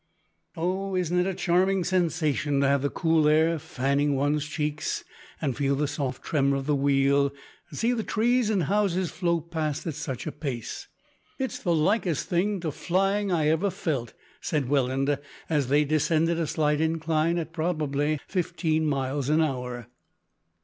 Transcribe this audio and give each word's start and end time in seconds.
"Oh! 0.57 0.95
isn't 0.95 1.19
it 1.19 1.27
a 1.27 1.35
charming 1.35 1.83
sensation 1.83 2.59
to 2.61 2.67
have 2.67 2.81
the 2.81 2.89
cool 2.89 3.27
air 3.27 3.59
fanning 3.59 4.15
one's 4.15 4.47
cheeks, 4.47 5.03
and 5.39 5.55
feel 5.55 5.75
the 5.75 5.87
soft 5.87 6.23
tremor 6.23 6.55
of 6.57 6.65
the 6.65 6.73
wheel, 6.75 7.31
and 7.69 7.77
see 7.77 7.93
the 7.93 8.01
trees 8.03 8.49
and 8.49 8.63
houses 8.63 9.11
flow 9.11 9.39
past 9.41 9.85
at 9.85 9.93
such 9.93 10.25
a 10.25 10.31
pace? 10.31 10.87
It 11.37 11.51
is 11.51 11.59
the 11.59 11.75
likest 11.75 12.27
thing 12.29 12.59
to 12.61 12.71
flying 12.71 13.31
I 13.31 13.49
ever 13.49 13.69
felt," 13.69 14.15
said 14.41 14.69
Welland, 14.69 15.19
as 15.51 15.67
they 15.67 15.85
descended 15.85 16.39
a 16.39 16.47
slight 16.47 16.81
incline 16.81 17.37
at, 17.37 17.53
probably, 17.53 18.19
fifteen 18.27 18.87
miles 18.87 19.29
an 19.29 19.39
hour. 19.39 19.85